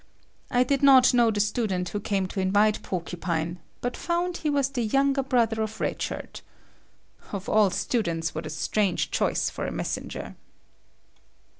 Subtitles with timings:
[0.49, 4.69] I did not know the student who came to invite Porcupine, but found he was
[4.69, 6.41] the younger brother of Red Shirt.
[7.31, 10.35] Of all students, what a strange choice for a messenger!